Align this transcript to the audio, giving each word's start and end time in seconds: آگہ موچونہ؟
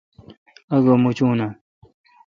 آگہ 0.75 0.93
موچونہ؟ 1.03 1.47